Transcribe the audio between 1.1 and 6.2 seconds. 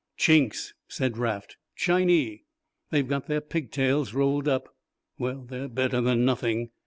Raft, "Chinee they've got their pigtails rolled up, well, they're better